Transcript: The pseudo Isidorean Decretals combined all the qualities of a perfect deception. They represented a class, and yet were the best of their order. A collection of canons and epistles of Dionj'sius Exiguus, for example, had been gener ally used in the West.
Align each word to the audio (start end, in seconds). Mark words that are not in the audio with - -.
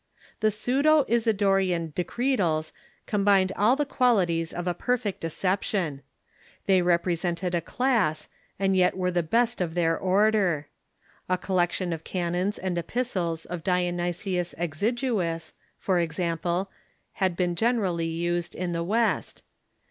The 0.39 0.49
pseudo 0.49 1.03
Isidorean 1.03 1.93
Decretals 1.93 2.73
combined 3.05 3.51
all 3.55 3.75
the 3.75 3.85
qualities 3.85 4.51
of 4.51 4.65
a 4.65 4.73
perfect 4.73 5.19
deception. 5.21 6.01
They 6.65 6.81
represented 6.81 7.53
a 7.53 7.61
class, 7.61 8.27
and 8.57 8.75
yet 8.75 8.97
were 8.97 9.11
the 9.11 9.21
best 9.21 9.61
of 9.61 9.75
their 9.75 9.95
order. 9.95 10.69
A 11.29 11.37
collection 11.37 11.93
of 11.93 12.03
canons 12.03 12.57
and 12.57 12.79
epistles 12.79 13.45
of 13.45 13.63
Dionj'sius 13.63 14.55
Exiguus, 14.57 15.53
for 15.77 15.99
example, 15.99 16.71
had 17.21 17.35
been 17.35 17.53
gener 17.53 17.85
ally 17.85 18.01
used 18.05 18.55
in 18.55 18.71
the 18.71 18.83
West. 18.83 19.43